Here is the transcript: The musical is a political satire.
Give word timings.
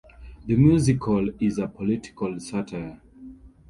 The 0.47 0.55
musical 0.55 1.29
is 1.39 1.59
a 1.59 1.67
political 1.67 2.39
satire. 2.39 2.99